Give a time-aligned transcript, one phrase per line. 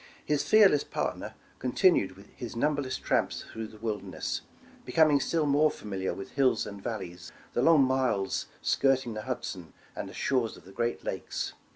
[0.25, 4.41] His fearless partner continued his numberless tramps through the wilderness,
[4.83, 9.73] becoming still more familiar with hills and valleys, the long miles skirting the Hud son,
[9.95, 11.53] and the shores of the great Lakes.